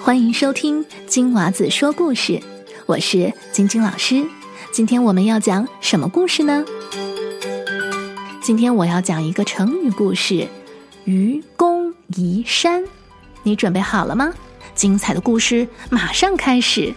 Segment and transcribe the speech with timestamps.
[0.00, 2.40] 欢迎收听金娃子说故事，
[2.86, 4.26] 我是晶晶老师。
[4.72, 6.64] 今天我们要讲什么故事呢？
[8.42, 10.48] 今天我要讲一个成语故事——
[11.04, 12.82] 愚公移山。
[13.42, 14.32] 你准备好了吗？
[14.74, 16.94] 精彩的故事马上开始。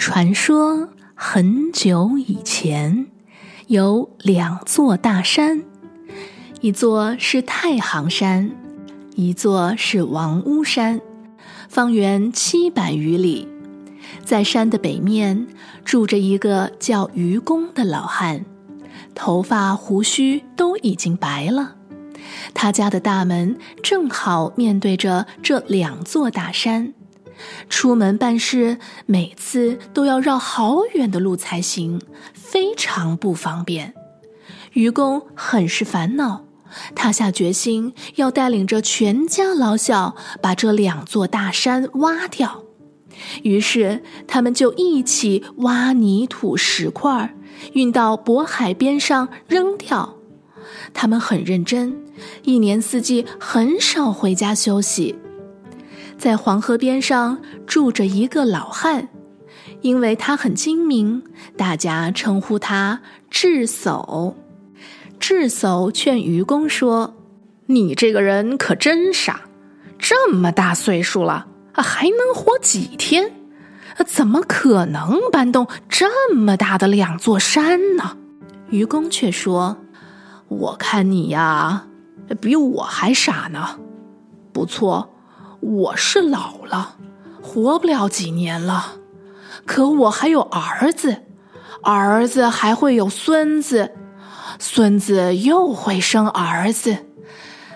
[0.00, 3.06] 传说很久以前，
[3.66, 5.62] 有两座大山，
[6.62, 8.50] 一座是太行山，
[9.14, 11.02] 一座是王屋山，
[11.68, 13.46] 方圆七百余里。
[14.24, 15.46] 在山的北面，
[15.84, 18.46] 住着一个叫愚公的老汉，
[19.14, 21.76] 头发胡须都已经白了。
[22.54, 26.94] 他家的大门正好面对着这两座大山。
[27.68, 32.00] 出门办事，每次都要绕好远的路才行，
[32.32, 33.94] 非常不方便。
[34.72, 36.44] 愚公很是烦恼，
[36.94, 42.64] 他下决心要带领着全家老小把这两座大山挖掉。
[43.42, 47.34] 于是，他们就一起挖泥土石块，
[47.72, 50.16] 运到渤海边上扔掉。
[50.94, 51.96] 他们很认真，
[52.44, 55.16] 一年四季很少回家休息。
[56.20, 59.08] 在黄河边上住着一个老汉，
[59.80, 61.22] 因为他很精明，
[61.56, 64.34] 大家称呼他智叟。
[65.18, 67.14] 智叟劝愚公说
[67.64, 69.40] ：“你这个人可真傻，
[69.98, 73.32] 这么大岁数了，还能活几天？
[74.06, 78.18] 怎么可能搬动这么大的两座山呢？”
[78.68, 79.78] 愚公却说
[80.48, 81.86] ：“我看你呀，
[82.42, 83.78] 比我还傻呢。
[84.52, 85.08] 不错。”
[85.60, 86.96] 我是老了，
[87.42, 88.96] 活不了几年了，
[89.66, 91.22] 可我还有儿子，
[91.82, 93.92] 儿子还会有孙子，
[94.58, 96.96] 孙子又会生儿子，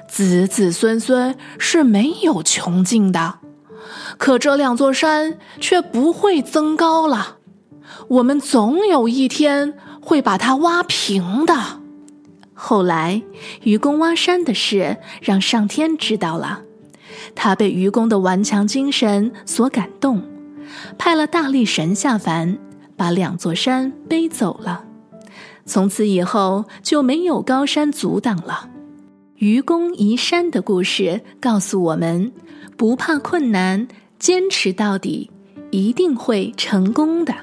[0.09, 3.35] 子子孙孙是没有穷尽的。
[4.17, 7.37] 可这两座山却不会增高了，
[8.09, 11.55] 我们总有一天会把它挖平的。
[12.55, 13.23] 后来，
[13.63, 16.63] 愚公挖山的事让上天知道了。
[17.35, 20.23] 他被愚公的顽强精神所感动，
[20.99, 22.59] 派了大力神下凡，
[22.97, 24.85] 把两座山背走了。
[25.67, 28.69] 从此以后就没有高山阻挡了。
[29.37, 32.33] 愚公移山的故事告诉我们：
[32.77, 33.89] 不怕困难，
[34.19, 35.31] 坚持到底，
[35.71, 37.35] 一定会成功的。